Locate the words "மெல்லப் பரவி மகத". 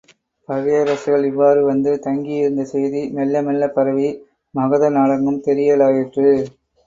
3.47-4.89